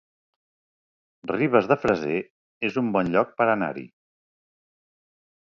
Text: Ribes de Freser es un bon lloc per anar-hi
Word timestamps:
Ribes 1.31 1.69
de 1.73 1.77
Freser 1.83 2.15
es 2.71 2.79
un 2.83 2.91
bon 2.97 3.13
lloc 3.17 3.37
per 3.43 3.49
anar-hi 3.57 3.87